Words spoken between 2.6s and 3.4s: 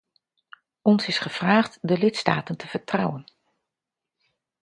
vertrouwen.